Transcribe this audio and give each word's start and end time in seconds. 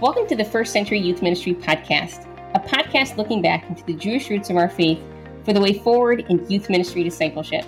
Welcome 0.00 0.26
to 0.26 0.34
the 0.34 0.44
First 0.44 0.72
Century 0.72 0.98
Youth 0.98 1.22
Ministry 1.22 1.54
Podcast, 1.54 2.26
a 2.54 2.58
podcast 2.58 3.16
looking 3.16 3.40
back 3.40 3.70
into 3.70 3.84
the 3.84 3.94
Jewish 3.94 4.28
roots 4.28 4.50
of 4.50 4.56
our 4.56 4.68
faith 4.68 5.00
for 5.44 5.52
the 5.52 5.60
way 5.60 5.72
forward 5.72 6.26
in 6.28 6.44
youth 6.50 6.68
ministry 6.68 7.04
discipleship. 7.04 7.64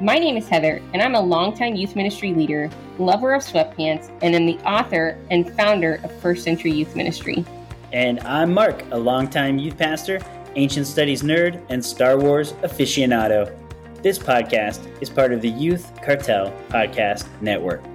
My 0.00 0.16
name 0.16 0.36
is 0.36 0.48
Heather, 0.48 0.82
and 0.92 1.00
I'm 1.00 1.14
a 1.14 1.20
longtime 1.20 1.76
youth 1.76 1.94
ministry 1.94 2.34
leader, 2.34 2.68
lover 2.98 3.32
of 3.32 3.42
sweatpants, 3.42 4.10
and 4.22 4.34
am 4.34 4.44
the 4.44 4.58
author 4.66 5.16
and 5.30 5.54
founder 5.54 6.00
of 6.02 6.12
First 6.20 6.42
Century 6.42 6.72
Youth 6.72 6.96
Ministry. 6.96 7.44
And 7.92 8.18
I'm 8.20 8.52
Mark, 8.52 8.82
a 8.90 8.98
longtime 8.98 9.58
youth 9.58 9.78
pastor, 9.78 10.20
ancient 10.56 10.88
studies 10.88 11.22
nerd, 11.22 11.64
and 11.68 11.82
Star 11.82 12.18
Wars 12.18 12.54
aficionado. 12.54 13.56
This 14.02 14.18
podcast 14.18 14.84
is 15.00 15.08
part 15.08 15.32
of 15.32 15.42
the 15.42 15.50
Youth 15.50 15.92
Cartel 16.02 16.52
Podcast 16.70 17.28
Network. 17.40 17.87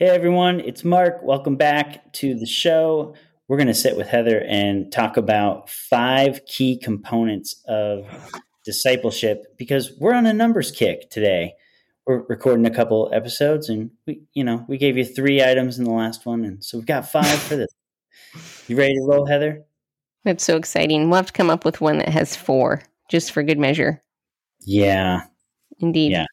Hey 0.00 0.08
everyone, 0.08 0.60
it's 0.60 0.82
Mark. 0.82 1.22
Welcome 1.22 1.56
back 1.56 2.10
to 2.14 2.34
the 2.34 2.46
show. 2.46 3.14
We're 3.48 3.58
going 3.58 3.66
to 3.66 3.74
sit 3.74 3.98
with 3.98 4.06
Heather 4.06 4.42
and 4.48 4.90
talk 4.90 5.18
about 5.18 5.68
five 5.68 6.40
key 6.46 6.78
components 6.78 7.62
of 7.68 8.06
discipleship 8.64 9.58
because 9.58 9.92
we're 10.00 10.14
on 10.14 10.24
a 10.24 10.32
numbers 10.32 10.70
kick 10.70 11.10
today. 11.10 11.52
We're 12.06 12.22
recording 12.30 12.64
a 12.64 12.70
couple 12.70 13.10
episodes 13.12 13.68
and 13.68 13.90
we, 14.06 14.22
you 14.32 14.42
know, 14.42 14.64
we 14.70 14.78
gave 14.78 14.96
you 14.96 15.04
three 15.04 15.44
items 15.44 15.78
in 15.78 15.84
the 15.84 15.90
last 15.90 16.24
one. 16.24 16.46
And 16.46 16.64
so 16.64 16.78
we've 16.78 16.86
got 16.86 17.06
five 17.06 17.38
for 17.38 17.56
this. 17.56 17.68
You 18.68 18.76
ready 18.76 18.94
to 18.94 19.02
roll, 19.06 19.26
Heather? 19.26 19.66
That's 20.24 20.44
so 20.44 20.56
exciting. 20.56 21.10
We'll 21.10 21.18
have 21.18 21.26
to 21.26 21.32
come 21.34 21.50
up 21.50 21.66
with 21.66 21.82
one 21.82 21.98
that 21.98 22.08
has 22.08 22.34
four 22.34 22.80
just 23.10 23.32
for 23.32 23.42
good 23.42 23.58
measure. 23.58 24.02
Yeah. 24.60 25.24
Indeed. 25.78 26.12
Yeah. 26.12 26.24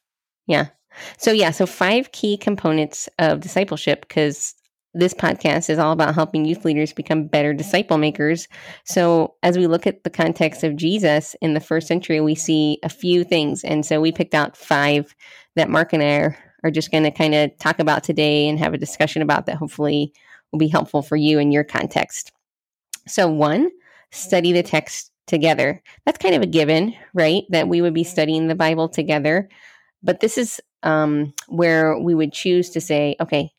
Yeah. 0.46 0.68
So, 1.16 1.32
yeah, 1.32 1.50
so 1.50 1.66
five 1.66 2.12
key 2.12 2.36
components 2.36 3.08
of 3.18 3.40
discipleship 3.40 4.06
because 4.08 4.54
this 4.94 5.14
podcast 5.14 5.70
is 5.70 5.78
all 5.78 5.92
about 5.92 6.14
helping 6.14 6.44
youth 6.44 6.64
leaders 6.64 6.92
become 6.92 7.26
better 7.26 7.52
disciple 7.52 7.98
makers. 7.98 8.48
So, 8.84 9.34
as 9.42 9.56
we 9.56 9.66
look 9.66 9.86
at 9.86 10.04
the 10.04 10.10
context 10.10 10.64
of 10.64 10.76
Jesus 10.76 11.36
in 11.40 11.54
the 11.54 11.60
first 11.60 11.86
century, 11.86 12.20
we 12.20 12.34
see 12.34 12.78
a 12.82 12.88
few 12.88 13.24
things. 13.24 13.64
And 13.64 13.84
so, 13.84 14.00
we 14.00 14.12
picked 14.12 14.34
out 14.34 14.56
five 14.56 15.14
that 15.56 15.70
Mark 15.70 15.92
and 15.92 16.02
I 16.02 16.16
are, 16.16 16.38
are 16.64 16.70
just 16.70 16.90
going 16.90 17.04
to 17.04 17.10
kind 17.10 17.34
of 17.34 17.56
talk 17.58 17.78
about 17.78 18.02
today 18.02 18.48
and 18.48 18.58
have 18.58 18.74
a 18.74 18.78
discussion 18.78 19.22
about 19.22 19.46
that 19.46 19.56
hopefully 19.56 20.12
will 20.52 20.58
be 20.58 20.68
helpful 20.68 21.02
for 21.02 21.16
you 21.16 21.38
in 21.38 21.52
your 21.52 21.64
context. 21.64 22.32
So, 23.06 23.28
one, 23.28 23.70
study 24.10 24.52
the 24.52 24.62
text 24.62 25.12
together. 25.26 25.82
That's 26.06 26.18
kind 26.18 26.34
of 26.34 26.42
a 26.42 26.46
given, 26.46 26.94
right? 27.14 27.44
That 27.50 27.68
we 27.68 27.82
would 27.82 27.94
be 27.94 28.04
studying 28.04 28.48
the 28.48 28.54
Bible 28.54 28.88
together. 28.88 29.48
But 30.02 30.20
this 30.20 30.38
is 30.38 30.60
um, 30.82 31.32
where 31.48 31.98
we 31.98 32.14
would 32.14 32.32
choose 32.32 32.70
to 32.70 32.80
say, 32.80 33.16
okay, 33.20 33.50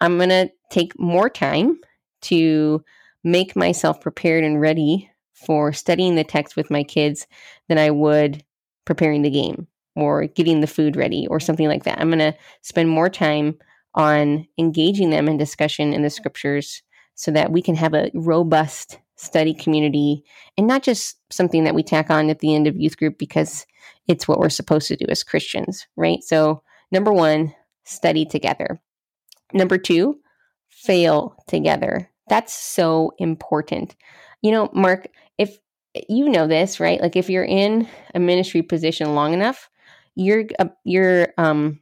I'm 0.00 0.16
going 0.16 0.28
to 0.28 0.50
take 0.70 0.98
more 0.98 1.28
time 1.28 1.80
to 2.22 2.84
make 3.24 3.56
myself 3.56 4.00
prepared 4.00 4.44
and 4.44 4.60
ready 4.60 5.10
for 5.34 5.72
studying 5.72 6.14
the 6.14 6.24
text 6.24 6.56
with 6.56 6.70
my 6.70 6.82
kids 6.82 7.26
than 7.68 7.78
I 7.78 7.90
would 7.90 8.44
preparing 8.84 9.22
the 9.22 9.30
game 9.30 9.66
or 9.96 10.26
getting 10.26 10.60
the 10.60 10.66
food 10.66 10.96
ready 10.96 11.26
or 11.28 11.40
something 11.40 11.68
like 11.68 11.84
that. 11.84 12.00
I'm 12.00 12.08
going 12.08 12.18
to 12.20 12.36
spend 12.62 12.88
more 12.88 13.10
time 13.10 13.58
on 13.94 14.46
engaging 14.58 15.10
them 15.10 15.28
in 15.28 15.36
discussion 15.36 15.92
in 15.92 16.02
the 16.02 16.10
scriptures 16.10 16.82
so 17.14 17.30
that 17.32 17.50
we 17.50 17.62
can 17.62 17.74
have 17.74 17.94
a 17.94 18.10
robust 18.14 18.98
study 19.18 19.52
community 19.52 20.24
and 20.56 20.66
not 20.66 20.82
just 20.82 21.16
something 21.30 21.64
that 21.64 21.74
we 21.74 21.82
tack 21.82 22.08
on 22.08 22.30
at 22.30 22.38
the 22.38 22.54
end 22.54 22.66
of 22.66 22.76
youth 22.76 22.96
group 22.96 23.18
because 23.18 23.66
it's 24.06 24.28
what 24.28 24.38
we're 24.38 24.48
supposed 24.48 24.88
to 24.88 24.96
do 24.96 25.06
as 25.08 25.24
Christians, 25.24 25.86
right? 25.96 26.22
So, 26.22 26.62
number 26.92 27.12
one, 27.12 27.54
study 27.84 28.24
together. 28.24 28.80
Number 29.52 29.76
two, 29.76 30.20
fail 30.68 31.36
together. 31.48 32.08
That's 32.28 32.54
so 32.54 33.12
important. 33.18 33.96
You 34.40 34.52
know, 34.52 34.70
Mark, 34.72 35.08
if 35.36 35.58
you 36.08 36.28
know 36.28 36.46
this, 36.46 36.78
right? 36.78 37.00
Like 37.00 37.16
if 37.16 37.28
you're 37.28 37.44
in 37.44 37.88
a 38.14 38.20
ministry 38.20 38.62
position 38.62 39.14
long 39.14 39.34
enough, 39.34 39.68
you're 40.14 40.44
uh, 40.58 40.66
you're 40.84 41.32
um 41.38 41.80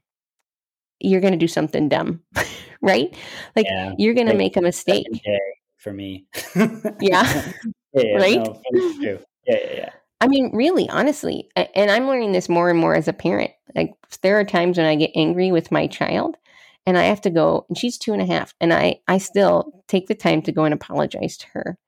you're 1.01 1.21
going 1.21 1.35
to 1.35 1.39
do 1.39 1.49
something 1.49 1.91
dumb, 1.91 2.23
right? 2.81 3.15
Like 3.55 3.67
yeah, 3.69 3.93
you're 3.99 4.15
going 4.15 4.29
to 4.29 4.35
make 4.35 4.57
a 4.57 4.63
mistake 4.63 5.07
for 5.87 5.93
me. 5.93 6.27
yeah. 7.01 7.53
yeah, 7.95 8.17
right. 8.17 8.41
No, 8.41 8.61
yeah, 8.73 9.17
yeah, 9.47 9.57
yeah. 9.73 9.91
I 10.21 10.27
mean, 10.27 10.51
really, 10.53 10.89
honestly, 10.89 11.49
and 11.55 11.91
I'm 11.91 12.09
learning 12.09 12.33
this 12.33 12.49
more 12.49 12.69
and 12.69 12.79
more 12.79 12.97
as 12.97 13.07
a 13.07 13.13
parent. 13.13 13.53
Like, 13.77 13.95
there 14.23 14.41
are 14.41 14.45
times 14.45 14.79
when 14.79 14.87
I 14.87 14.97
get 14.97 15.13
angry 15.15 15.53
with 15.53 15.71
my 15.71 15.87
child, 15.87 16.37
and 16.87 16.99
I 16.99 17.05
have 17.05 17.21
to 17.21 17.31
go. 17.31 17.67
And 17.69 17.79
she's 17.79 17.99
two 17.99 18.13
and 18.13 18.21
a 18.21 18.27
half, 18.27 18.53
and 18.61 18.73
I 18.73 19.01
I 19.07 19.19
still 19.19 19.85
take 19.87 20.09
the 20.09 20.15
time 20.15 20.43
to 20.43 20.53
go 20.53 20.65
and 20.65 20.75
apologize 20.75 21.37
to 21.39 21.47
her, 21.53 21.79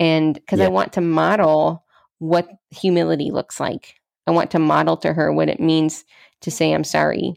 and 0.00 0.34
because 0.34 0.58
yeah. 0.58 0.66
I 0.66 0.70
want 0.70 0.94
to 0.94 1.00
model 1.00 1.84
what 2.18 2.48
humility 2.70 3.30
looks 3.30 3.60
like. 3.60 3.94
I 4.26 4.32
want 4.32 4.50
to 4.52 4.58
model 4.58 4.96
to 4.98 5.12
her 5.12 5.32
what 5.32 5.48
it 5.48 5.60
means 5.60 6.04
to 6.40 6.50
say 6.50 6.72
I'm 6.72 6.84
sorry. 6.84 7.34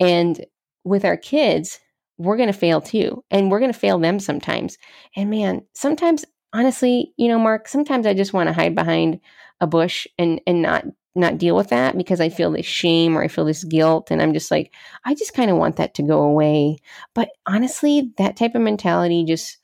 And 0.00 0.44
with 0.84 1.04
our 1.04 1.16
kids, 1.16 1.78
we're 2.18 2.36
going 2.36 2.52
to 2.52 2.52
fail 2.52 2.80
too. 2.80 3.24
And 3.30 3.50
we're 3.50 3.60
going 3.60 3.72
to 3.72 3.78
fail 3.78 3.98
them 3.98 4.18
sometimes. 4.20 4.78
And 5.16 5.30
man, 5.30 5.62
sometimes 5.74 6.24
honestly, 6.52 7.12
you 7.16 7.28
know, 7.28 7.38
Mark, 7.38 7.68
sometimes 7.68 8.06
I 8.06 8.14
just 8.14 8.32
want 8.32 8.48
to 8.48 8.52
hide 8.52 8.74
behind 8.74 9.20
a 9.60 9.66
bush 9.66 10.06
and 10.18 10.40
and 10.46 10.62
not 10.62 10.84
not 11.14 11.38
deal 11.38 11.54
with 11.54 11.68
that 11.68 11.96
because 11.96 12.20
I 12.20 12.30
feel 12.30 12.50
this 12.50 12.66
shame 12.66 13.16
or 13.16 13.22
I 13.22 13.28
feel 13.28 13.44
this 13.44 13.64
guilt 13.64 14.10
and 14.10 14.22
I'm 14.22 14.32
just 14.32 14.50
like 14.50 14.72
I 15.04 15.14
just 15.14 15.34
kind 15.34 15.50
of 15.50 15.56
want 15.56 15.76
that 15.76 15.94
to 15.94 16.02
go 16.02 16.22
away. 16.22 16.78
But 17.14 17.30
honestly, 17.46 18.12
that 18.18 18.36
type 18.36 18.54
of 18.54 18.62
mentality 18.62 19.24
just 19.24 19.58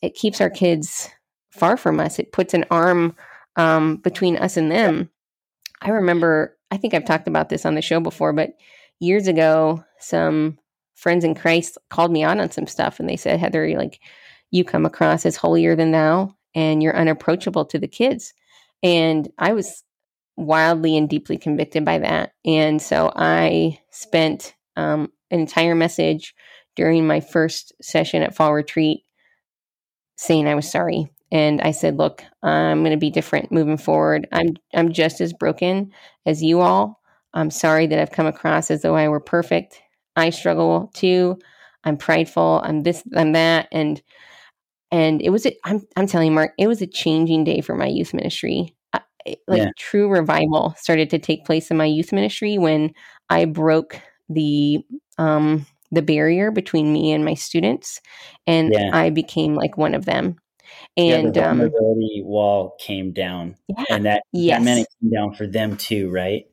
it 0.00 0.14
keeps 0.14 0.40
our 0.40 0.50
kids 0.50 1.08
far 1.50 1.76
from 1.76 2.00
us. 2.00 2.18
It 2.18 2.32
puts 2.32 2.54
an 2.54 2.64
arm 2.70 3.14
um, 3.56 3.96
between 3.96 4.36
us 4.36 4.56
and 4.56 4.70
them. 4.70 5.10
I 5.80 5.90
remember, 5.90 6.56
I 6.70 6.76
think 6.76 6.94
I've 6.94 7.04
talked 7.04 7.28
about 7.28 7.48
this 7.48 7.66
on 7.66 7.74
the 7.74 7.82
show 7.82 8.00
before, 8.00 8.32
but 8.32 8.54
years 8.98 9.26
ago, 9.26 9.84
some 9.98 10.58
friends 11.02 11.24
in 11.24 11.34
Christ 11.34 11.76
called 11.90 12.12
me 12.12 12.22
out 12.22 12.38
on 12.38 12.50
some 12.52 12.68
stuff 12.68 13.00
and 13.00 13.08
they 13.08 13.16
said, 13.16 13.40
Heather, 13.40 13.76
like 13.76 14.00
you 14.52 14.62
come 14.62 14.86
across 14.86 15.26
as 15.26 15.36
holier 15.36 15.74
than 15.74 15.90
thou 15.90 16.32
and 16.54 16.80
you're 16.80 16.96
unapproachable 16.96 17.64
to 17.66 17.78
the 17.78 17.88
kids. 17.88 18.32
And 18.84 19.28
I 19.36 19.52
was 19.52 19.82
wildly 20.36 20.96
and 20.96 21.08
deeply 21.08 21.38
convicted 21.38 21.84
by 21.84 21.98
that. 21.98 22.34
And 22.44 22.80
so 22.80 23.12
I 23.16 23.80
spent 23.90 24.54
um, 24.76 25.10
an 25.32 25.40
entire 25.40 25.74
message 25.74 26.34
during 26.76 27.04
my 27.04 27.18
first 27.18 27.72
session 27.82 28.22
at 28.22 28.36
fall 28.36 28.54
retreat 28.54 29.02
saying 30.16 30.46
I 30.46 30.54
was 30.54 30.70
sorry. 30.70 31.08
And 31.32 31.60
I 31.62 31.72
said, 31.72 31.96
look, 31.96 32.22
I'm 32.44 32.80
going 32.80 32.92
to 32.92 32.96
be 32.96 33.10
different 33.10 33.50
moving 33.50 33.78
forward. 33.78 34.28
I'm 34.30 34.54
I'm 34.72 34.92
just 34.92 35.20
as 35.20 35.32
broken 35.32 35.90
as 36.26 36.42
you 36.42 36.60
all. 36.60 37.00
I'm 37.34 37.50
sorry 37.50 37.88
that 37.88 37.98
I've 37.98 38.12
come 38.12 38.26
across 38.26 38.70
as 38.70 38.82
though 38.82 38.94
I 38.94 39.08
were 39.08 39.20
perfect 39.20 39.80
I 40.16 40.30
struggle 40.30 40.90
too. 40.94 41.38
I'm 41.84 41.96
prideful. 41.96 42.60
I'm 42.64 42.82
this. 42.82 43.02
I'm 43.14 43.32
that. 43.32 43.68
And 43.72 44.00
and 44.90 45.22
it 45.22 45.30
was. 45.30 45.46
A, 45.46 45.56
I'm 45.64 45.82
I'm 45.96 46.06
telling 46.06 46.28
you, 46.28 46.34
Mark, 46.34 46.52
it 46.58 46.66
was 46.66 46.82
a 46.82 46.86
changing 46.86 47.44
day 47.44 47.60
for 47.60 47.74
my 47.74 47.86
youth 47.86 48.14
ministry. 48.14 48.74
like 49.46 49.62
yeah. 49.62 49.70
true 49.78 50.08
revival 50.08 50.74
started 50.78 51.10
to 51.10 51.18
take 51.18 51.44
place 51.44 51.70
in 51.70 51.76
my 51.76 51.84
youth 51.86 52.12
ministry 52.12 52.58
when 52.58 52.92
I 53.30 53.44
broke 53.44 54.00
the 54.28 54.80
um 55.18 55.66
the 55.92 56.02
barrier 56.02 56.50
between 56.50 56.92
me 56.92 57.12
and 57.12 57.24
my 57.24 57.34
students, 57.34 58.00
and 58.46 58.72
yeah. 58.72 58.90
I 58.92 59.10
became 59.10 59.54
like 59.54 59.76
one 59.76 59.94
of 59.94 60.04
them. 60.04 60.36
And 60.96 61.34
yeah, 61.36 61.42
the 61.42 61.50
um, 61.50 61.58
vulnerability 61.58 62.22
um, 62.24 62.28
wall 62.28 62.76
came 62.78 63.12
down, 63.12 63.56
yeah, 63.68 63.84
and 63.90 64.06
that 64.06 64.22
yes. 64.32 64.58
that 64.58 64.64
meant 64.64 64.80
it 64.80 64.86
came 65.00 65.10
down 65.10 65.34
for 65.34 65.46
them 65.46 65.76
too, 65.76 66.10
right? 66.10 66.46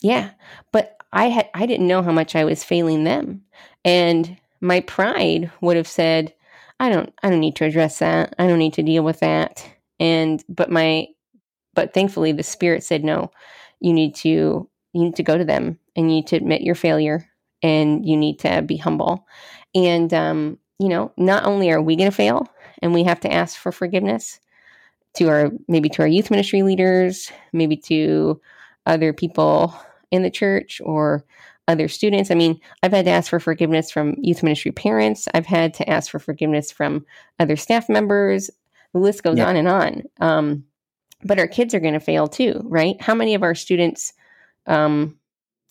Yeah, 0.00 0.30
but 0.72 0.91
I 1.12 1.26
had 1.26 1.50
I 1.54 1.66
didn't 1.66 1.88
know 1.88 2.02
how 2.02 2.12
much 2.12 2.34
I 2.34 2.44
was 2.44 2.64
failing 2.64 3.04
them. 3.04 3.42
And 3.84 4.38
my 4.60 4.80
pride 4.80 5.50
would 5.60 5.76
have 5.76 5.88
said, 5.88 6.34
I 6.80 6.88
don't 6.88 7.12
I 7.22 7.30
don't 7.30 7.40
need 7.40 7.56
to 7.56 7.64
address 7.64 7.98
that. 7.98 8.34
I 8.38 8.46
don't 8.46 8.58
need 8.58 8.74
to 8.74 8.82
deal 8.82 9.04
with 9.04 9.20
that. 9.20 9.64
And 10.00 10.42
but 10.48 10.70
my 10.70 11.08
but 11.74 11.94
thankfully 11.94 12.32
the 12.32 12.42
spirit 12.42 12.84
said 12.84 13.04
no. 13.04 13.30
You 13.80 13.92
need 13.92 14.14
to 14.16 14.68
you 14.92 15.04
need 15.04 15.16
to 15.16 15.22
go 15.22 15.36
to 15.36 15.44
them 15.44 15.78
and 15.96 16.10
you 16.10 16.16
need 16.16 16.26
to 16.28 16.36
admit 16.36 16.62
your 16.62 16.74
failure 16.74 17.28
and 17.62 18.04
you 18.06 18.16
need 18.16 18.38
to 18.40 18.62
be 18.62 18.76
humble. 18.76 19.26
And 19.74 20.12
um, 20.12 20.58
you 20.78 20.88
know, 20.88 21.12
not 21.16 21.44
only 21.44 21.70
are 21.70 21.80
we 21.80 21.96
going 21.96 22.10
to 22.10 22.16
fail 22.16 22.48
and 22.82 22.92
we 22.92 23.04
have 23.04 23.20
to 23.20 23.32
ask 23.32 23.58
for 23.58 23.70
forgiveness 23.70 24.40
to 25.14 25.28
our 25.28 25.50
maybe 25.68 25.88
to 25.90 26.02
our 26.02 26.08
youth 26.08 26.30
ministry 26.30 26.62
leaders, 26.62 27.30
maybe 27.52 27.76
to 27.76 28.40
other 28.86 29.12
people 29.12 29.78
in 30.12 30.22
the 30.22 30.30
church 30.30 30.80
or 30.84 31.24
other 31.68 31.88
students. 31.88 32.30
I 32.30 32.34
mean, 32.34 32.60
I've 32.82 32.92
had 32.92 33.06
to 33.06 33.10
ask 33.10 33.30
for 33.30 33.40
forgiveness 33.40 33.90
from 33.90 34.14
youth 34.18 34.42
ministry 34.42 34.70
parents. 34.70 35.26
I've 35.34 35.46
had 35.46 35.74
to 35.74 35.88
ask 35.88 36.10
for 36.10 36.18
forgiveness 36.18 36.70
from 36.70 37.06
other 37.40 37.56
staff 37.56 37.88
members. 37.88 38.50
The 38.92 39.00
list 39.00 39.22
goes 39.22 39.38
yeah. 39.38 39.48
on 39.48 39.56
and 39.56 39.68
on. 39.68 40.02
Um, 40.20 40.64
but 41.24 41.38
our 41.38 41.46
kids 41.46 41.72
are 41.74 41.80
going 41.80 41.94
to 41.94 42.00
fail 42.00 42.26
too, 42.26 42.60
right? 42.64 43.00
How 43.00 43.14
many 43.14 43.34
of 43.34 43.42
our 43.42 43.54
students, 43.54 44.12
um, 44.66 45.18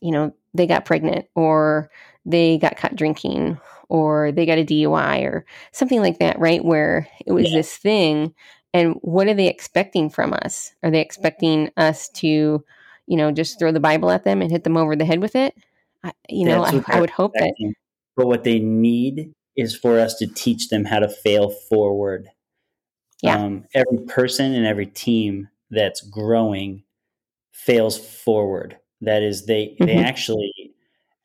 you 0.01 0.11
know, 0.11 0.33
they 0.53 0.65
got 0.65 0.85
pregnant 0.85 1.27
or 1.35 1.91
they 2.25 2.57
got 2.57 2.77
caught 2.77 2.95
drinking 2.95 3.59
or 3.89 4.31
they 4.31 4.45
got 4.45 4.57
a 4.57 4.65
DUI 4.65 5.23
or 5.23 5.45
something 5.73 5.99
like 6.01 6.19
that, 6.19 6.39
right? 6.39 6.63
Where 6.63 7.07
it 7.25 7.33
was 7.33 7.49
yeah. 7.49 7.57
this 7.57 7.75
thing. 7.75 8.33
And 8.73 8.95
what 9.01 9.27
are 9.27 9.33
they 9.33 9.47
expecting 9.47 10.09
from 10.09 10.33
us? 10.33 10.73
Are 10.81 10.89
they 10.89 11.01
expecting 11.01 11.69
us 11.75 12.07
to, 12.09 12.63
you 13.07 13.17
know, 13.17 13.31
just 13.31 13.59
throw 13.59 13.71
the 13.71 13.79
Bible 13.79 14.09
at 14.11 14.23
them 14.23 14.41
and 14.41 14.51
hit 14.51 14.63
them 14.63 14.77
over 14.77 14.95
the 14.95 15.05
head 15.05 15.19
with 15.19 15.35
it? 15.35 15.55
I, 16.03 16.11
you 16.29 16.45
know, 16.45 16.63
I, 16.63 16.81
I, 16.87 16.99
would 16.99 17.09
hope 17.09 17.31
expecting. 17.35 17.69
that. 17.69 17.75
But 18.15 18.27
what 18.27 18.43
they 18.43 18.59
need 18.59 19.33
is 19.55 19.75
for 19.75 19.99
us 19.99 20.15
to 20.15 20.27
teach 20.27 20.69
them 20.69 20.85
how 20.85 20.99
to 20.99 21.09
fail 21.09 21.49
forward. 21.49 22.29
Yeah. 23.21 23.37
Um, 23.37 23.65
every 23.75 24.05
person 24.07 24.53
and 24.53 24.65
every 24.65 24.87
team 24.87 25.49
that's 25.69 26.01
growing 26.01 26.83
fails 27.51 27.97
forward. 27.97 28.77
That 29.01 29.21
is, 29.23 29.45
they 29.45 29.67
mm-hmm. 29.67 29.85
they 29.85 29.97
actually 29.97 30.51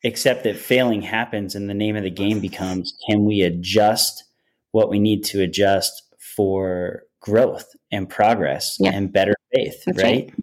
accept 0.04 0.44
that 0.44 0.56
failing 0.56 1.02
happens, 1.02 1.54
and 1.54 1.68
the 1.68 1.74
name 1.74 1.96
of 1.96 2.02
the 2.02 2.10
game 2.10 2.40
becomes: 2.40 2.94
Can 3.08 3.24
we 3.24 3.42
adjust 3.42 4.24
what 4.72 4.88
we 4.88 4.98
need 4.98 5.24
to 5.24 5.42
adjust 5.42 6.02
for 6.18 7.02
growth 7.20 7.66
and 7.90 8.08
progress 8.08 8.76
yeah. 8.78 8.92
and 8.92 9.12
better 9.12 9.34
faith? 9.54 9.82
Right. 9.86 9.96
right. 10.02 10.34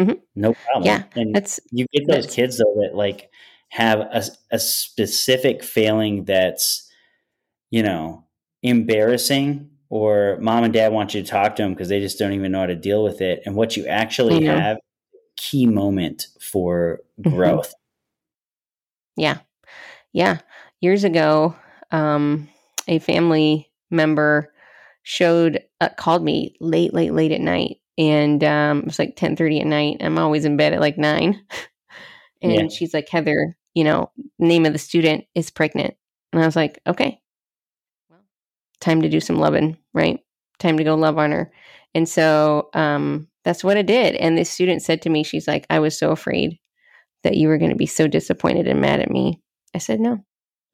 Mm-hmm. 0.00 0.18
No 0.34 0.54
problem. 0.54 0.84
Yeah, 0.84 1.04
and 1.14 1.34
that's 1.34 1.60
you 1.70 1.86
get 1.92 2.06
those 2.06 2.26
kids 2.26 2.58
though 2.58 2.82
that 2.82 2.94
like 2.94 3.30
have 3.68 4.00
a, 4.00 4.22
a 4.50 4.58
specific 4.58 5.62
failing 5.62 6.24
that's 6.24 6.90
you 7.70 7.82
know 7.82 8.24
embarrassing 8.62 9.70
or 9.92 10.38
mom 10.40 10.64
and 10.64 10.72
dad 10.72 10.90
want 10.90 11.12
you 11.12 11.22
to 11.22 11.28
talk 11.28 11.54
to 11.54 11.62
them 11.62 11.74
because 11.74 11.90
they 11.90 12.00
just 12.00 12.18
don't 12.18 12.32
even 12.32 12.50
know 12.50 12.60
how 12.60 12.66
to 12.66 12.74
deal 12.74 13.04
with 13.04 13.20
it. 13.20 13.42
And 13.44 13.54
what 13.54 13.76
you 13.76 13.86
actually 13.86 14.40
mm-hmm. 14.40 14.58
have 14.58 14.78
key 15.36 15.66
moment 15.66 16.28
for 16.40 17.00
mm-hmm. 17.20 17.36
growth. 17.36 17.68
Mm-hmm. 17.68 19.20
Yeah. 19.20 19.38
Yeah. 20.14 20.38
Years 20.80 21.04
ago, 21.04 21.54
um, 21.90 22.48
a 22.88 23.00
family 23.00 23.70
member 23.90 24.54
showed, 25.02 25.62
uh, 25.82 25.90
called 25.98 26.24
me 26.24 26.56
late, 26.58 26.94
late, 26.94 27.12
late 27.12 27.32
at 27.32 27.42
night. 27.42 27.76
And 27.98 28.42
um, 28.42 28.80
it 28.80 28.84
was 28.86 28.98
like 28.98 29.16
10 29.16 29.36
30 29.36 29.60
at 29.60 29.66
night. 29.66 29.96
I'm 30.00 30.18
always 30.18 30.44
in 30.44 30.56
bed 30.56 30.72
at 30.72 30.80
like 30.80 30.98
nine. 30.98 31.42
and 32.42 32.52
yeah. 32.52 32.68
she's 32.68 32.94
like, 32.94 33.08
Heather, 33.08 33.56
you 33.74 33.84
know, 33.84 34.10
name 34.38 34.66
of 34.66 34.72
the 34.72 34.78
student 34.78 35.24
is 35.34 35.50
pregnant. 35.50 35.94
And 36.32 36.42
I 36.42 36.46
was 36.46 36.56
like, 36.56 36.80
okay, 36.86 37.20
time 38.82 39.02
to 39.02 39.08
do 39.08 39.20
some 39.20 39.38
loving, 39.38 39.78
right? 39.94 40.20
Time 40.58 40.76
to 40.78 40.84
go 40.84 40.94
love 40.94 41.18
on 41.18 41.32
her. 41.32 41.52
And 41.94 42.08
so 42.08 42.68
um, 42.74 43.28
that's 43.44 43.64
what 43.64 43.76
I 43.76 43.82
did. 43.82 44.14
And 44.16 44.36
this 44.36 44.50
student 44.50 44.82
said 44.82 45.02
to 45.02 45.10
me, 45.10 45.24
she's 45.24 45.48
like, 45.48 45.66
I 45.70 45.78
was 45.78 45.98
so 45.98 46.10
afraid 46.10 46.58
that 47.22 47.36
you 47.36 47.48
were 47.48 47.58
going 47.58 47.70
to 47.70 47.76
be 47.76 47.86
so 47.86 48.08
disappointed 48.08 48.66
and 48.66 48.80
mad 48.80 49.00
at 49.00 49.10
me. 49.10 49.40
I 49.74 49.78
said, 49.78 50.00
no, 50.00 50.18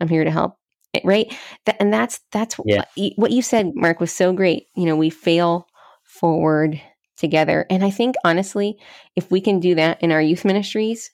I'm 0.01 0.09
here 0.09 0.25
to 0.25 0.31
help. 0.31 0.55
Eh, 0.95 1.01
right. 1.05 1.33
That, 1.67 1.77
and 1.81 1.93
that's, 1.93 2.21
that's 2.33 2.57
yeah. 2.65 2.85
what 3.17 3.31
you 3.31 3.43
said, 3.43 3.73
Mark, 3.75 4.01
was 4.01 4.13
so 4.13 4.33
great. 4.33 4.67
You 4.75 4.87
know, 4.87 4.97
we 4.97 5.11
fail 5.11 5.67
forward 6.05 6.81
together. 7.19 7.67
And 7.69 7.85
I 7.85 7.91
think 7.91 8.15
honestly, 8.25 8.79
if 9.17 9.31
we 9.31 9.41
can 9.41 9.61
do 9.61 9.75
that 9.75 10.03
in 10.03 10.13
our 10.13 10.23
youth 10.23 10.45
ministries, 10.45 11.11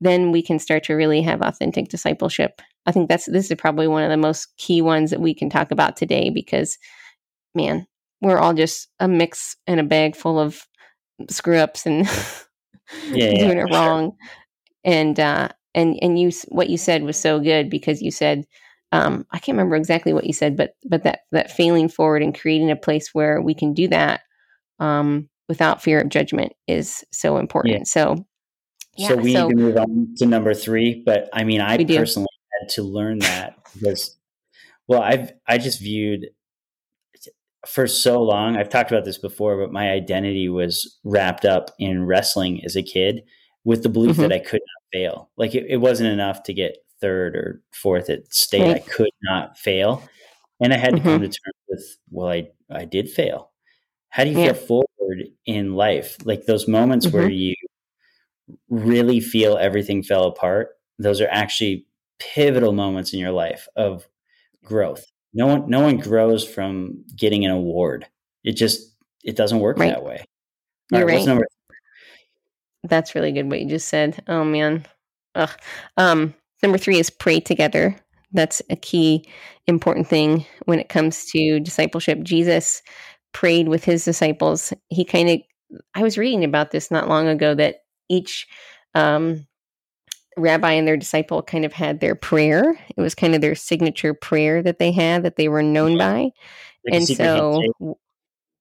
then 0.00 0.32
we 0.32 0.42
can 0.42 0.58
start 0.58 0.84
to 0.84 0.94
really 0.94 1.22
have 1.22 1.40
authentic 1.40 1.88
discipleship 1.88 2.60
I 2.86 2.92
think 2.92 3.08
that's 3.08 3.26
this 3.26 3.50
is 3.50 3.56
probably 3.58 3.88
one 3.88 4.04
of 4.04 4.10
the 4.10 4.16
most 4.16 4.56
key 4.56 4.80
ones 4.80 5.10
that 5.10 5.20
we 5.20 5.34
can 5.34 5.50
talk 5.50 5.70
about 5.70 5.96
today 5.96 6.30
because 6.30 6.78
man, 7.54 7.86
we're 8.20 8.38
all 8.38 8.54
just 8.54 8.88
a 9.00 9.08
mix 9.08 9.56
and 9.66 9.80
a 9.80 9.84
bag 9.84 10.14
full 10.14 10.38
of 10.38 10.62
screw 11.28 11.56
ups 11.56 11.84
and 11.84 12.06
yeah, 13.12 13.34
doing 13.38 13.58
it 13.58 13.72
wrong. 13.72 14.12
Sure. 14.12 14.30
And 14.84 15.20
uh 15.20 15.48
and 15.74 15.98
and 16.00 16.18
you 16.18 16.30
what 16.48 16.70
you 16.70 16.78
said 16.78 17.02
was 17.02 17.18
so 17.18 17.40
good 17.40 17.68
because 17.68 18.00
you 18.00 18.12
said 18.12 18.44
um 18.92 19.26
I 19.32 19.40
can't 19.40 19.56
remember 19.56 19.74
exactly 19.74 20.12
what 20.12 20.26
you 20.26 20.32
said 20.32 20.56
but 20.56 20.76
but 20.84 21.02
that 21.02 21.20
that 21.32 21.50
failing 21.50 21.88
forward 21.88 22.22
and 22.22 22.38
creating 22.38 22.70
a 22.70 22.76
place 22.76 23.12
where 23.12 23.42
we 23.42 23.52
can 23.52 23.74
do 23.74 23.88
that 23.88 24.20
um 24.78 25.28
without 25.48 25.82
fear 25.82 26.00
of 26.00 26.08
judgment 26.08 26.52
is 26.66 27.04
so 27.12 27.38
important. 27.38 27.78
Yeah. 27.78 27.84
So 27.84 28.26
yeah, 28.96 29.08
so 29.08 29.16
we 29.16 29.32
so, 29.32 29.48
need 29.48 29.56
to 29.56 29.62
move 29.62 29.76
on 29.76 30.14
to 30.18 30.26
number 30.26 30.54
3, 30.54 31.02
but 31.04 31.28
I 31.32 31.44
mean 31.44 31.60
I 31.60 31.84
personally 31.84 32.28
had 32.60 32.68
to 32.70 32.82
learn 32.82 33.18
that 33.20 33.56
because, 33.74 34.16
well, 34.88 35.02
I've 35.02 35.32
I 35.46 35.58
just 35.58 35.80
viewed 35.80 36.26
for 37.66 37.86
so 37.86 38.22
long. 38.22 38.56
I've 38.56 38.68
talked 38.68 38.90
about 38.90 39.04
this 39.04 39.18
before, 39.18 39.58
but 39.58 39.72
my 39.72 39.90
identity 39.90 40.48
was 40.48 40.98
wrapped 41.04 41.44
up 41.44 41.70
in 41.78 42.06
wrestling 42.06 42.64
as 42.64 42.76
a 42.76 42.82
kid 42.82 43.22
with 43.64 43.82
the 43.82 43.88
belief 43.88 44.12
mm-hmm. 44.12 44.22
that 44.22 44.32
I 44.32 44.38
could 44.38 44.60
not 44.60 44.98
fail. 44.98 45.30
Like 45.36 45.54
it, 45.54 45.66
it, 45.68 45.78
wasn't 45.78 46.12
enough 46.12 46.44
to 46.44 46.54
get 46.54 46.78
third 47.00 47.34
or 47.34 47.60
fourth 47.72 48.08
at 48.08 48.32
state. 48.32 48.62
Right. 48.62 48.76
I 48.76 48.78
could 48.78 49.10
not 49.22 49.58
fail, 49.58 50.02
and 50.60 50.72
I 50.72 50.78
had 50.78 50.90
to 50.90 50.96
mm-hmm. 50.96 51.08
come 51.08 51.20
to 51.20 51.26
terms 51.26 51.56
with, 51.68 51.96
well, 52.10 52.28
I 52.28 52.48
I 52.70 52.84
did 52.84 53.10
fail. 53.10 53.50
How 54.08 54.24
do 54.24 54.30
you 54.30 54.38
yeah. 54.38 54.52
feel 54.52 54.84
forward 54.98 55.24
in 55.44 55.74
life? 55.74 56.16
Like 56.24 56.46
those 56.46 56.66
moments 56.68 57.06
mm-hmm. 57.06 57.16
where 57.16 57.28
you 57.28 57.54
really 58.68 59.20
feel 59.20 59.56
everything 59.56 60.02
fell 60.02 60.24
apart. 60.24 60.70
Those 60.98 61.20
are 61.20 61.28
actually 61.30 61.86
pivotal 62.18 62.72
moments 62.72 63.12
in 63.12 63.18
your 63.18 63.32
life 63.32 63.68
of 63.76 64.08
growth. 64.64 65.04
No 65.34 65.46
one, 65.46 65.68
no 65.68 65.80
one 65.80 65.98
grows 65.98 66.46
from 66.46 67.04
getting 67.14 67.44
an 67.44 67.50
award. 67.50 68.06
It 68.42 68.52
just, 68.52 68.96
it 69.22 69.36
doesn't 69.36 69.60
work 69.60 69.78
right. 69.78 69.90
that 69.90 70.04
way. 70.04 70.24
You're 70.90 71.06
right. 71.06 71.26
Number- 71.26 71.46
That's 72.84 73.14
really 73.14 73.32
good 73.32 73.50
what 73.50 73.60
you 73.60 73.68
just 73.68 73.88
said. 73.88 74.22
Oh 74.28 74.44
man. 74.44 74.86
Ugh. 75.34 75.50
Um, 75.98 76.34
number 76.62 76.78
three 76.78 76.98
is 76.98 77.10
pray 77.10 77.40
together. 77.40 77.96
That's 78.32 78.62
a 78.70 78.76
key 78.76 79.28
important 79.66 80.08
thing 80.08 80.46
when 80.64 80.78
it 80.78 80.88
comes 80.88 81.26
to 81.26 81.60
discipleship. 81.60 82.22
Jesus 82.22 82.82
prayed 83.36 83.68
with 83.68 83.84
his 83.84 84.02
disciples. 84.02 84.72
He 84.88 85.04
kind 85.04 85.28
of, 85.28 85.40
I 85.94 86.02
was 86.02 86.16
reading 86.16 86.42
about 86.42 86.70
this 86.70 86.90
not 86.90 87.06
long 87.06 87.28
ago 87.28 87.54
that 87.54 87.84
each 88.08 88.46
um, 88.94 89.46
rabbi 90.38 90.72
and 90.72 90.88
their 90.88 90.96
disciple 90.96 91.42
kind 91.42 91.66
of 91.66 91.74
had 91.74 92.00
their 92.00 92.14
prayer. 92.14 92.78
It 92.96 93.00
was 93.02 93.14
kind 93.14 93.34
of 93.34 93.42
their 93.42 93.54
signature 93.54 94.14
prayer 94.14 94.62
that 94.62 94.78
they 94.78 94.90
had 94.90 95.22
that 95.24 95.36
they 95.36 95.48
were 95.48 95.62
known 95.62 95.98
by. 95.98 96.30
Like 96.86 96.94
and 96.94 97.06
so 97.06 97.60
handshake. 97.60 97.96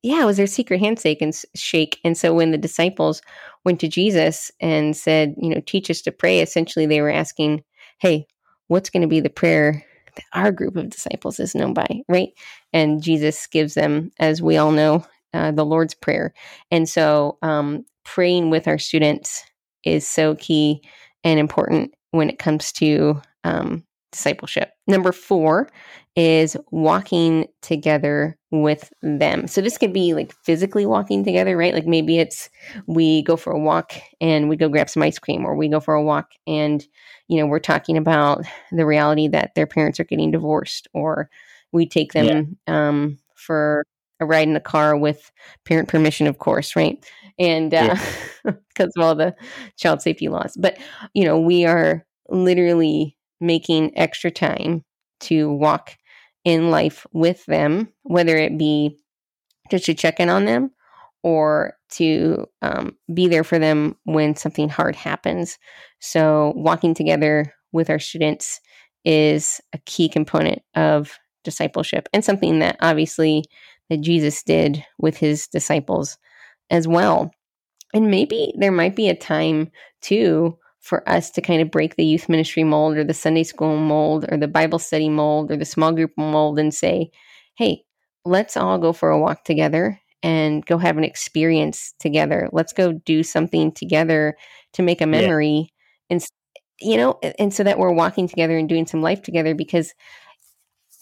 yeah, 0.04 0.24
it 0.24 0.26
was 0.26 0.36
their 0.36 0.46
secret 0.46 0.82
handshake 0.82 1.22
and 1.22 1.34
shake. 1.56 2.02
And 2.04 2.18
so 2.18 2.34
when 2.34 2.52
the 2.52 2.58
disciples 2.58 3.22
went 3.64 3.80
to 3.80 3.88
Jesus 3.88 4.52
and 4.60 4.94
said, 4.94 5.36
you 5.38 5.56
know, 5.56 5.62
teach 5.66 5.90
us 5.90 6.02
to 6.02 6.12
pray, 6.12 6.42
essentially 6.42 6.86
they 6.86 7.00
were 7.00 7.10
asking, 7.10 7.64
"Hey, 8.00 8.28
what's 8.68 8.90
going 8.90 9.04
to 9.04 9.08
be 9.08 9.22
the 9.22 9.30
prayer 9.30 9.86
our 10.34 10.52
group 10.52 10.76
of 10.76 10.90
disciples 10.90 11.40
is 11.40 11.56
known 11.56 11.74
by?" 11.74 12.02
Right? 12.08 12.30
And 12.74 13.02
Jesus 13.02 13.48
gives 13.48 13.74
them 13.74 14.12
as 14.20 14.42
we 14.42 14.58
all 14.58 14.72
know, 14.72 15.06
uh, 15.34 15.52
the 15.52 15.66
Lord's 15.66 15.94
prayer. 15.94 16.34
And 16.72 16.88
so 16.88 17.38
um, 17.42 17.86
praying 18.04 18.50
with 18.50 18.68
our 18.68 18.78
students 18.78 19.44
is 19.84 20.08
so 20.08 20.36
key 20.36 20.82
and 21.24 21.40
important 21.40 21.94
when 22.12 22.30
it 22.30 22.40
comes 22.40 22.72
to 22.74 23.22
um, 23.44 23.84
discipleship. 24.16 24.72
Number 24.88 25.12
four 25.12 25.70
is 26.16 26.56
walking 26.72 27.48
together 27.62 28.38
with 28.52 28.92
them. 29.02 29.48
So 29.48 29.62
this 29.62 29.78
could 29.78 29.92
be 29.92 30.14
like 30.14 30.34
physically 30.44 30.86
walking 30.86 31.24
together, 31.24 31.58
right? 31.58 31.74
Like 31.74 31.86
maybe 31.86 32.20
it's 32.20 32.50
we 32.88 33.24
go 33.24 33.36
for 33.36 33.52
a 33.52 33.60
walk 33.60 33.94
and 34.22 34.48
we 34.48 34.56
go 34.56 34.70
grab 34.70 34.90
some 34.90 35.04
ice 35.04 35.20
cream, 35.20 35.46
or 35.46 35.56
we 35.56 35.68
go 35.68 35.80
for 35.80 35.94
a 35.94 36.04
walk 36.04 36.32
and 36.48 36.86
you 37.28 37.38
know 37.38 37.46
we're 37.46 37.60
talking 37.60 37.98
about 37.98 38.46
the 38.72 38.86
reality 38.86 39.28
that 39.28 39.56
their 39.56 39.68
parents 39.68 40.00
are 40.00 40.06
getting 40.06 40.32
divorced, 40.32 40.88
or 40.94 41.30
we 41.72 41.86
take 41.86 42.14
them 42.14 42.58
yeah. 42.68 42.88
um, 42.88 43.18
for 43.36 43.84
a 44.20 44.26
ride 44.26 44.48
in 44.48 44.54
the 44.54 44.60
car 44.60 44.98
with 44.98 45.32
parent 45.66 45.90
permission, 45.90 46.28
of 46.28 46.38
course, 46.40 46.76
right? 46.76 47.04
And 47.38 47.72
because 47.72 48.00
uh, 48.46 48.54
yeah. 48.80 48.86
of 48.98 49.04
all 49.04 49.16
the 49.16 49.36
child 49.78 50.02
safety 50.02 50.30
laws. 50.30 50.56
But, 50.58 50.78
you 51.14 51.26
know, 51.26 51.40
we 51.40 51.66
are 51.66 52.06
literally 52.30 53.15
making 53.40 53.98
extra 53.98 54.32
time 54.32 54.84
to 55.22 55.52
walk 55.52 55.98
in 56.44 56.70
life 56.70 57.06
with 57.12 57.46
them, 57.46 57.90
whether 58.04 58.38
it 58.38 58.58
be 58.58 58.98
just 59.72 59.86
to 59.86 59.94
check 59.94 60.20
in 60.20 60.30
on 60.30 60.46
them 60.46 60.72
or 61.24 61.76
to 61.90 62.46
um, 62.62 62.96
be 63.14 63.28
there 63.28 63.44
for 63.44 63.58
them 63.58 63.96
when 64.04 64.36
something 64.36 64.70
hard 64.70 64.96
happens. 64.96 65.58
So, 66.00 66.54
walking 66.56 66.94
together 66.94 67.54
with 67.72 67.90
our 67.90 68.00
students 68.00 68.62
is 69.04 69.60
a 69.74 69.80
key 69.86 70.08
component 70.08 70.62
of 70.76 71.18
discipleship 71.44 72.08
and 72.14 72.24
something 72.24 72.60
that 72.60 72.78
obviously 72.80 73.46
that 73.90 74.02
Jesus 74.02 74.44
did 74.44 74.84
with 74.98 75.18
his 75.18 75.48
disciples 75.48 76.18
as 76.70 76.88
well. 76.88 77.32
And 77.94 78.10
maybe 78.10 78.54
there 78.58 78.72
might 78.72 78.96
be 78.96 79.10
a 79.10 79.16
time 79.16 79.72
too 80.02 80.58
for 80.86 81.08
us 81.10 81.32
to 81.32 81.42
kind 81.42 81.64
of 81.64 81.72
break 81.72 81.96
the 81.96 82.06
youth 82.06 82.30
ministry 82.30 82.64
mold 82.64 82.96
or 82.96 83.04
the 83.04 83.14
Sunday 83.14 83.42
school 83.42 83.76
mold 83.76 84.24
or 84.30 84.38
the 84.38 84.48
Bible 84.48 84.78
study 84.78 85.10
mold 85.10 85.50
or 85.50 85.58
the 85.58 85.66
small 85.66 85.92
group 85.92 86.12
mold 86.16 86.60
and 86.60 86.72
say, 86.72 87.10
hey, 87.58 87.82
let's 88.24 88.56
all 88.56 88.78
go 88.78 88.94
for 88.94 89.10
a 89.10 89.20
walk 89.20 89.44
together 89.46 90.00
and 90.22 90.64
go 90.64 90.78
have 90.78 91.00
an 91.00 91.04
experience 91.04 91.96
together. 92.00 92.50
Let's 92.52 92.72
go 92.72 92.94
do 92.94 93.24
something 93.24 93.72
together 93.72 94.38
to 94.74 94.84
make 94.84 95.02
a 95.02 95.08
memory. 95.08 95.72
Yeah. 96.10 96.18
And 96.18 96.26
you 96.80 96.98
know, 96.98 97.20
and 97.40 97.52
so 97.52 97.64
that 97.64 97.80
we're 97.80 97.92
walking 97.92 98.28
together 98.28 98.56
and 98.56 98.70
doing 98.70 98.86
some 98.86 99.02
life 99.02 99.24
together 99.24 99.56
because 99.56 99.92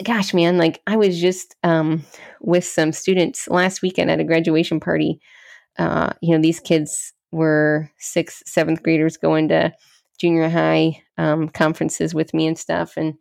gosh, 0.01 0.33
man, 0.33 0.57
like 0.57 0.81
I 0.87 0.95
was 0.95 1.19
just 1.19 1.57
um, 1.63 2.05
with 2.39 2.63
some 2.63 2.93
students 2.93 3.49
last 3.49 3.81
weekend 3.81 4.09
at 4.09 4.21
a 4.21 4.23
graduation 4.23 4.79
party. 4.79 5.19
Uh, 5.77 6.13
you 6.21 6.33
know, 6.33 6.41
these 6.41 6.59
kids 6.59 7.12
were 7.33 7.89
sixth, 7.97 8.43
seventh 8.45 8.83
graders 8.83 9.17
going 9.17 9.49
to 9.49 9.73
junior 10.19 10.49
high 10.49 11.01
um, 11.17 11.49
conferences 11.49 12.13
with 12.13 12.33
me 12.33 12.47
and 12.47 12.57
stuff. 12.57 12.93
And 12.95 13.15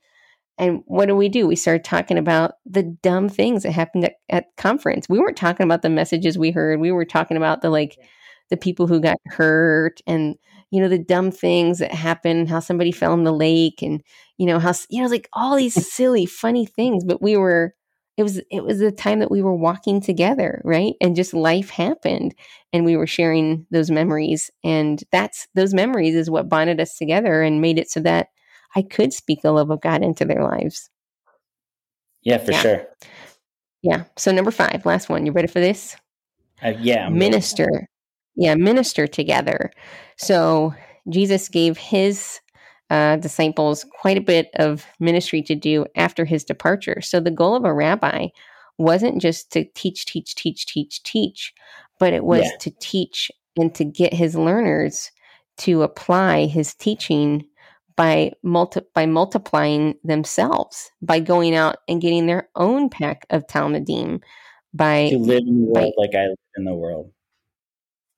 and 0.59 0.83
what 0.87 1.07
do 1.07 1.17
we 1.17 1.29
do? 1.29 1.47
We 1.47 1.57
started 1.57 1.83
talking 1.83 2.19
about 2.19 2.53
the 2.67 2.83
dumb 2.83 3.29
things 3.29 3.63
that 3.63 3.73
happened 3.73 4.05
at, 4.05 4.15
at 4.29 4.57
conference. 4.57 5.09
We 5.09 5.19
weren't 5.19 5.37
talking 5.37 5.65
about 5.65 5.83
the 5.83 5.89
messages 5.89 6.39
we 6.39 6.51
heard. 6.51 6.79
We 6.79 6.93
were 6.93 7.07
talking 7.07 7.37
about 7.37 7.63
the 7.63 7.71
like 7.71 7.99
the 8.51 8.57
people 8.59 8.87
who 8.87 9.01
got 9.01 9.17
hurt 9.25 10.01
and 10.07 10.37
you 10.71 10.81
know 10.81 10.89
the 10.89 10.99
dumb 10.99 11.31
things 11.31 11.79
that 11.79 11.93
happened 11.93 12.51
how 12.51 12.61
somebody 12.61 12.93
fell 12.93 13.15
in 13.15 13.25
the 13.25 13.33
lake 13.33 13.81
and 13.83 14.03
you 14.37 14.47
know 14.47 14.59
how 14.59 14.75
you 14.91 15.03
know 15.03 15.09
like 15.09 15.29
all 15.33 15.57
these 15.57 15.75
silly 15.93 16.27
funny 16.27 16.67
things 16.67 17.03
but 17.03 17.23
we 17.23 17.37
were 17.37 17.75
it 18.17 18.23
was 18.23 18.41
it 18.51 18.65
was 18.65 18.79
the 18.79 18.93
time 18.93 19.21
that 19.21 19.31
we 19.31 19.43
were 19.43 19.55
walking 19.55 20.01
together 20.01 20.61
right? 20.65 20.95
And 21.01 21.17
just 21.17 21.35
life 21.35 21.71
happened 21.71 22.35
and 22.73 22.85
we 22.85 22.97
were 22.97 23.07
sharing 23.07 23.67
those 23.71 23.91
memories 23.91 24.51
and 24.65 25.03
that's 25.11 25.49
those 25.55 25.75
memories 25.75 26.15
is 26.15 26.31
what 26.31 26.49
bonded 26.49 26.81
us 26.81 26.97
together 26.97 27.43
and 27.43 27.61
made 27.61 27.79
it 27.79 27.91
so 27.91 28.01
that 28.01 28.29
i 28.75 28.83
could 28.83 29.13
speak 29.13 29.43
the 29.43 29.53
love 29.53 29.71
of 29.71 29.81
god 29.81 30.03
into 30.03 30.25
their 30.25 30.43
lives. 30.43 30.91
Yeah 32.23 32.39
for 32.39 32.53
yeah. 32.53 32.61
sure. 32.61 32.89
Yeah. 33.83 34.05
So 34.17 34.31
number 34.31 34.51
five 34.53 34.87
last 34.87 35.09
one 35.09 35.27
you 35.27 35.33
ready 35.33 35.49
for 35.49 35.61
this? 35.61 35.97
Uh, 36.63 36.75
yeah 36.79 37.07
I'm 37.07 37.19
minister 37.19 37.69
ready 37.71 37.87
yeah, 38.35 38.55
minister 38.55 39.07
together. 39.07 39.71
So 40.17 40.75
Jesus 41.09 41.49
gave 41.49 41.77
his 41.77 42.41
uh, 42.91 43.17
disciples 43.17 43.85
quite 44.01 44.19
a 44.19 44.23
bit 44.23 44.51
of 44.57 44.87
ministry 45.01 45.43
to 45.43 45.55
do 45.55 45.87
after 45.97 46.25
his 46.25 46.45
departure. 46.45 47.01
So 47.01 47.21
the 47.21 47.31
goal 47.31 47.57
of 47.57 47.65
a 47.65 47.73
rabbi 47.73 48.29
wasn't 48.79 49.21
just 49.21 49.51
to 49.53 49.65
teach, 49.75 50.07
teach, 50.07 50.35
teach, 50.35 50.67
teach, 50.67 51.03
teach, 51.03 51.53
but 51.99 52.13
it 52.13 52.25
was 52.25 52.45
yeah. 52.45 52.57
to 52.61 52.71
teach 52.81 53.31
and 53.57 53.75
to 53.75 53.85
get 53.85 54.13
his 54.13 54.35
learners 54.35 55.11
to 55.59 55.83
apply 55.83 56.47
his 56.47 56.75
teaching 56.75 57.45
by 57.95 58.33
multi- 58.43 58.81
by 58.95 59.05
multiplying 59.05 59.95
themselves 60.03 60.91
by 61.03 61.21
going 61.21 61.55
out 61.55 61.77
and 61.89 62.01
getting 62.01 62.27
their 62.27 62.49
own 62.57 62.89
pack 62.89 63.27
of 63.29 63.47
talmidim 63.47 64.23
by 64.73 65.11
to 65.11 65.19
live 65.19 65.43
in 65.47 65.67
the 65.67 65.67
world 65.67 65.93
by, 65.99 66.03
like 66.03 66.15
I 66.15 66.29
live 66.29 66.39
in 66.57 66.65
the 66.65 66.75
world 66.75 67.13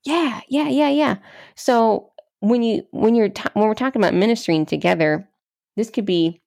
yeah, 0.05 0.41
yeah, 0.47 0.69
yeah, 0.69 0.89
yeah. 0.89 1.15
So 1.55 2.11
when 2.49 2.63
you 2.63 2.85
when 2.91 3.15
you're 3.15 3.29
ta- 3.29 3.51
when 3.53 3.67
we're 3.67 3.73
talking 3.73 4.01
about 4.01 4.13
ministering 4.13 4.65
together, 4.65 5.27
this 5.75 5.89
could 5.89 6.05
be 6.05 6.41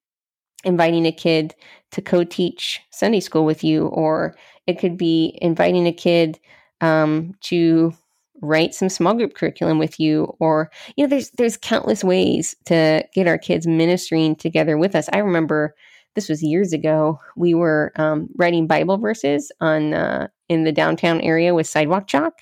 inviting 0.65 1.07
a 1.07 1.13
kid 1.13 1.55
to 1.93 2.03
co-teach 2.03 2.81
Sunday 2.91 3.21
school 3.21 3.45
with 3.45 3.65
you, 3.65 3.87
or 3.87 4.35
it 4.67 4.79
could 4.79 4.97
be 4.97 5.39
inviting 5.41 5.87
a 5.87 5.93
kid 5.93 6.39
um, 6.81 7.35
to 7.43 7.93
write 8.41 8.75
some 8.75 8.89
small 8.89 9.15
group 9.15 9.35
curriculum 9.35 9.79
with 9.79 9.99
you, 9.99 10.37
or 10.39 10.71
you 10.97 11.05
know, 11.05 11.09
there's 11.09 11.31
there's 11.33 11.57
countless 11.57 12.05
ways 12.05 12.55
to 12.67 13.05
get 13.15 13.27
our 13.27 13.39
kids 13.39 13.67
ministering 13.67 14.37
together 14.37 14.79
with 14.79 14.95
us. 14.95 15.09
I 15.13 15.19
remember 15.19 15.75
this 16.15 16.29
was 16.29 16.43
years 16.43 16.73
ago. 16.73 17.19
We 17.37 17.55
were 17.55 17.93
um, 17.97 18.29
writing 18.37 18.67
Bible 18.69 18.99
verses 18.99 19.51
on 19.61 19.95
uh, 19.95 20.29
in 20.49 20.63
the 20.63 20.73
downtown 20.73 21.21
area 21.23 21.55
with 21.55 21.67
sidewalk 21.67 22.07
chalk, 22.07 22.35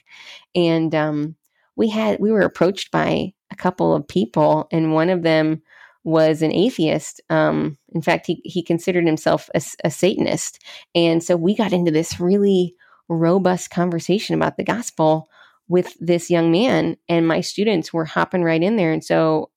and 0.55 0.95
um, 0.95 1.37
we 1.77 1.89
had 1.89 2.19
we 2.21 2.31
were 2.31 2.43
approached 2.43 2.91
by 2.91 3.33
a 3.59 3.63
couple 3.63 3.95
of 3.95 4.07
people, 4.07 4.69
and 4.71 4.93
one 4.93 5.11
of 5.11 5.23
them 5.23 5.63
was 6.05 6.43
an 6.43 6.53
atheist. 6.53 7.21
Um, 7.31 7.79
in 7.95 8.03
fact, 8.03 8.27
he 8.27 8.41
he 8.45 8.63
considered 8.63 9.07
himself 9.07 9.49
a, 9.55 9.63
a 9.85 9.91
Satanist, 9.91 10.63
and 10.95 11.23
so 11.23 11.37
we 11.37 11.55
got 11.55 11.73
into 11.73 11.91
this 11.91 12.21
really 12.21 12.75
robust 13.09 13.71
conversation 13.71 14.35
about 14.35 14.57
the 14.57 14.65
gospel 14.65 15.29
with 15.69 15.97
this 16.01 16.31
young 16.31 16.51
man, 16.51 16.97
and 17.09 17.27
my 17.27 17.41
students 17.41 17.93
were 17.93 18.05
hopping 18.05 18.43
right 18.43 18.63
in 18.63 18.77
there, 18.77 18.93
and 18.93 19.05
so 19.05 19.51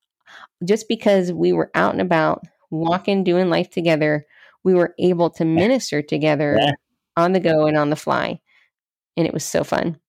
just 0.64 0.88
because 0.88 1.32
we 1.32 1.54
were 1.54 1.72
out 1.76 1.94
and 1.94 2.02
about 2.02 2.44
walking, 2.70 3.24
doing 3.24 3.50
life 3.50 3.70
together, 3.70 4.26
we 4.64 4.74
were 4.74 4.94
able 5.00 5.30
to 5.32 5.46
minister 5.46 6.02
together 6.02 6.58
yeah. 6.60 6.72
on 7.16 7.32
the 7.32 7.40
go 7.40 7.66
and 7.66 7.78
on 7.78 7.90
the 7.90 7.96
fly. 7.96 8.40
And 9.18 9.26
it 9.28 9.34
was 9.34 9.44
so 9.44 9.64
fun. 9.64 10.00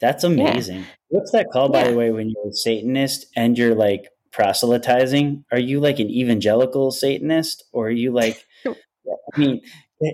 That's 0.00 0.24
amazing. 0.24 0.80
Yeah. 0.80 0.84
What's 1.08 1.32
that 1.32 1.50
called, 1.52 1.72
by 1.72 1.84
yeah. 1.84 1.90
the 1.90 1.96
way, 1.96 2.10
when 2.10 2.30
you're 2.30 2.48
a 2.48 2.52
Satanist 2.52 3.26
and 3.34 3.58
you're 3.58 3.74
like 3.74 4.08
proselytizing? 4.30 5.44
Are 5.50 5.58
you 5.58 5.80
like 5.80 5.98
an 5.98 6.08
evangelical 6.08 6.90
Satanist 6.90 7.64
or 7.72 7.88
are 7.88 7.90
you 7.90 8.12
like, 8.12 8.46
I 8.66 9.38
mean, 9.38 9.60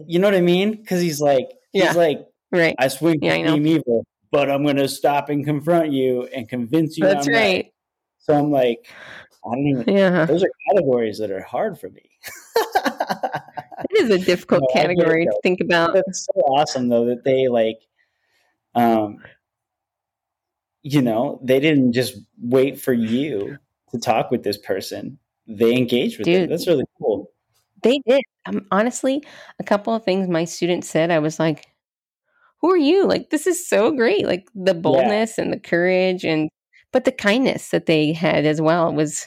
you 0.07 0.19
know 0.19 0.29
what 0.29 0.35
I 0.35 0.41
mean? 0.41 0.73
Because 0.73 1.01
he's 1.01 1.21
like, 1.21 1.49
he's 1.73 1.97
like, 1.97 2.27
right. 2.51 2.75
I 2.79 2.89
swing 2.89 3.19
yeah, 3.23 3.55
evil, 3.55 4.07
but 4.31 4.51
I'm 4.51 4.63
going 4.63 4.77
to 4.77 4.89
stop 4.89 5.29
and 5.29 5.45
confront 5.45 5.93
you 5.93 6.25
and 6.35 6.49
convince 6.49 6.97
you. 6.97 7.05
That's 7.05 7.27
I'm 7.27 7.35
right. 7.35 7.43
Right. 7.43 7.73
So 8.19 8.35
I'm 8.35 8.51
like, 8.51 8.89
I 9.45 9.55
don't 9.55 9.67
even. 9.67 9.95
Yeah. 9.95 10.25
Those 10.25 10.43
are 10.43 10.51
categories 10.71 11.19
that 11.19 11.31
are 11.31 11.43
hard 11.43 11.79
for 11.79 11.91
me. 11.91 12.09
it 12.57 14.05
is 14.05 14.11
a 14.11 14.19
difficult 14.25 14.63
know, 14.63 14.81
category 14.81 15.27
to 15.27 15.39
think 15.43 15.61
about. 15.61 15.97
It's 15.97 16.25
so 16.25 16.41
awesome 16.41 16.89
though 16.89 17.05
that 17.07 17.25
they 17.25 17.49
like, 17.49 17.81
um, 18.75 19.19
you 20.85 21.01
know, 21.01 21.41
they 21.43 21.59
didn't 21.59 21.93
just 21.93 22.15
wait 22.43 22.79
for 22.79 22.93
you 22.93 23.59
to 23.91 23.99
talk 23.99 24.31
with 24.31 24.45
this 24.45 24.59
person. 24.59 25.19
They 25.49 25.75
engaged 25.75 26.19
with 26.19 26.27
Dude, 26.27 26.43
them. 26.43 26.51
That's 26.51 26.67
really 26.67 26.85
cool. 27.01 27.33
They 27.83 28.01
did. 28.07 28.23
Um, 28.47 28.67
honestly, 28.71 29.23
a 29.59 29.65
couple 29.65 29.95
of 29.95 30.05
things 30.05 30.29
my 30.29 30.45
students 30.45 30.89
said, 30.89 31.11
I 31.11 31.19
was 31.19 31.41
like, 31.41 31.67
"Who 32.61 32.71
are 32.71 32.77
you? 32.77 33.07
Like, 33.07 33.31
this 33.31 33.47
is 33.47 33.67
so 33.67 33.91
great! 33.91 34.27
Like 34.27 34.47
the 34.55 34.75
boldness 34.75 35.37
yeah. 35.37 35.45
and 35.45 35.53
the 35.53 35.59
courage 35.61 36.25
and." 36.25 36.51
But 36.93 37.05
the 37.05 37.13
kindness 37.13 37.71
that 37.71 37.87
they 37.87 38.13
had 38.13 38.47
as 38.47 38.61
well 38.61 38.95
was 38.95 39.27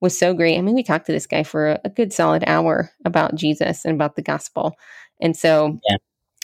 was 0.00 0.18
so 0.18 0.34
great. 0.34 0.58
I 0.58 0.60
mean, 0.60 0.74
we 0.74 0.82
talked 0.82 1.06
to 1.06 1.12
this 1.12 1.26
guy 1.26 1.44
for 1.44 1.70
a, 1.70 1.80
a 1.84 1.90
good 1.90 2.12
solid 2.12 2.44
hour 2.46 2.90
about 3.04 3.36
Jesus 3.36 3.84
and 3.84 3.94
about 3.94 4.16
the 4.16 4.22
gospel. 4.22 4.74
And 5.20 5.36
so, 5.36 5.78
yeah. 5.88 5.96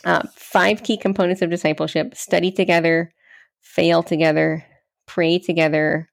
uh, 0.05 0.23
five 0.35 0.83
key 0.83 0.97
components 0.97 1.43
of 1.43 1.50
discipleship 1.50 2.15
study 2.15 2.50
together, 2.50 3.12
fail 3.67 4.03
together, 4.03 4.65
pray 5.07 5.39
together, 5.39 6.09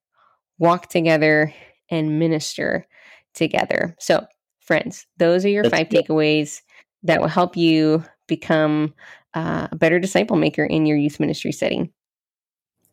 walk 0.58 0.90
together, 0.90 1.54
and 1.90 2.20
minister 2.20 2.88
together. 3.34 3.96
So, 4.00 4.26
friends, 4.60 5.06
those 5.18 5.46
are 5.46 5.50
your 5.50 5.64
That's 5.64 5.76
five 5.76 5.90
good. 5.90 6.06
takeaways 6.06 6.62
that 7.04 7.22
will 7.22 7.28
help 7.28 7.56
you 7.56 8.04
become 8.28 8.94
uh, 9.34 9.68
a 9.72 9.76
better 9.76 10.00
disciple 10.00 10.36
maker 10.36 10.66
in 10.66 10.86
your 10.86 10.98
youth 10.98 11.20
ministry 11.20 11.52
setting. 11.52 11.92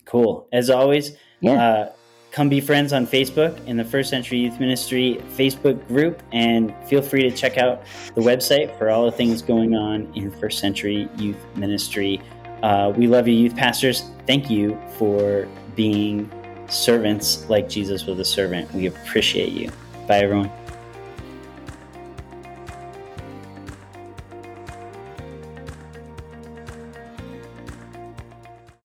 Cool. 0.05 0.49
As 0.53 0.71
always, 0.71 1.17
yeah. 1.41 1.53
Uh, 1.53 1.93
come 2.31 2.49
be 2.49 2.61
friends 2.61 2.93
on 2.93 3.07
Facebook 3.07 3.67
in 3.67 3.77
the 3.77 3.85
First 3.85 4.11
Century 4.11 4.39
Youth 4.39 4.61
Ministry 4.61 5.21
Facebook 5.37 5.85
group, 5.89 6.23
and 6.33 6.75
feel 6.87 7.03
free 7.03 7.23
to 7.23 7.31
check 7.31 7.59
out 7.59 7.83
the 8.15 8.21
website 8.21 8.77
for 8.79 8.91
all 8.91 9.05
the 9.05 9.13
things 9.13 9.43
going 9.43 9.75
on 9.75 10.13
in 10.15 10.31
First 10.31 10.59
Century 10.59 11.09
Youth 11.17 11.45
Ministry. 11.57 12.21
Uh, 12.63 12.93
we 12.97 13.07
love 13.07 13.27
you, 13.27 13.35
youth 13.35 13.57
pastors. 13.57 14.05
Thank 14.27 14.51
you 14.51 14.81
for 14.99 15.49
being 15.77 16.31
servants 16.69 17.49
like 17.49 17.69
Jesus 17.69 18.07
was 18.07 18.19
a 18.19 18.25
servant. 18.25 18.73
We 18.75 18.87
appreciate 18.87 19.53
you. 19.53 19.71
Bye, 20.07 20.19
everyone. 20.19 20.51